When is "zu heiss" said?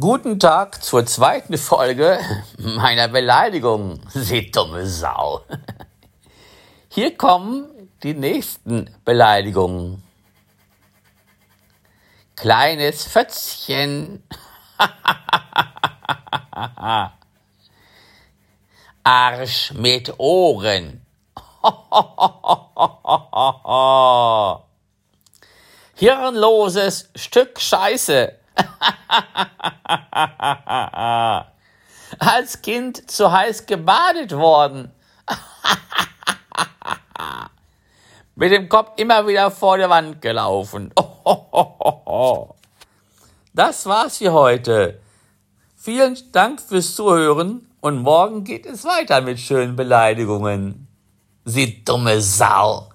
33.10-33.66